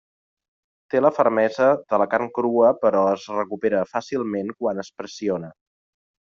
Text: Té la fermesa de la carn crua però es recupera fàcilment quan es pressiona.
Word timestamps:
Té 0.93 1.01
la 1.05 1.11
fermesa 1.17 1.67
de 1.93 1.99
la 2.03 2.07
carn 2.13 2.31
crua 2.39 2.71
però 2.87 3.03
es 3.11 3.27
recupera 3.35 3.83
fàcilment 3.93 4.51
quan 4.65 4.83
es 4.87 4.91
pressiona. 5.03 5.53